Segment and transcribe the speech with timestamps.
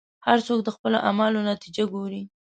[0.25, 2.21] هر څوک د خپلو اعمالو نتیجه ګوري.